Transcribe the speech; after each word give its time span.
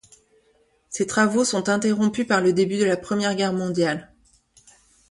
Ses 0.89 1.05
travaux 1.05 1.45
sont 1.45 1.69
interrompus 1.69 2.25
par 2.25 2.41
le 2.41 2.53
début 2.53 2.79
de 2.79 2.85
la 2.85 2.97
Première 2.97 3.35
Guerre 3.35 3.53
mondiale. 3.53 4.11